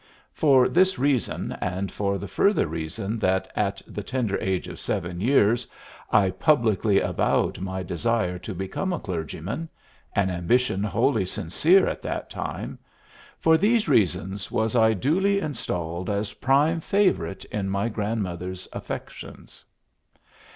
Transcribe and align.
For 0.33 0.67
this 0.67 0.97
reason, 0.97 1.51
and 1.61 1.91
for 1.91 2.17
the 2.17 2.27
further 2.27 2.65
reason 2.65 3.19
that 3.19 3.51
at 3.55 3.83
the 3.85 4.01
tender 4.01 4.35
age 4.39 4.67
of 4.67 4.79
seven 4.79 5.19
years 5.21 5.67
I 6.09 6.31
publicly 6.31 6.99
avowed 6.99 7.59
my 7.59 7.83
desire 7.83 8.39
to 8.39 8.55
become 8.55 8.93
a 8.93 8.99
clergyman, 8.99 9.69
an 10.15 10.31
ambition 10.31 10.83
wholly 10.83 11.25
sincere 11.27 11.85
at 11.87 12.01
that 12.01 12.31
time 12.31 12.79
for 13.37 13.59
these 13.59 13.87
reasons 13.87 14.49
was 14.49 14.75
I 14.75 14.93
duly 14.95 15.37
installed 15.39 16.09
as 16.09 16.33
prime 16.33 16.79
favorite 16.81 17.45
in 17.51 17.69
my 17.69 17.87
grandmother's 17.87 18.67
affections. 18.73 19.63